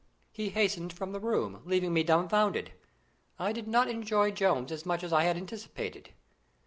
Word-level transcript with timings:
He 0.31 0.49
hastened 0.49 0.93
from 0.93 1.11
the 1.11 1.19
room, 1.19 1.61
leaving 1.63 1.93
me 1.93 2.01
dumbfounded. 2.03 2.71
I 3.37 3.51
did 3.51 3.67
not 3.67 3.87
enjoy 3.87 4.31
Jones 4.31 4.71
as 4.71 4.83
much 4.83 5.03
as 5.03 5.13
I 5.13 5.25
had 5.25 5.37
anticipated. 5.37 6.09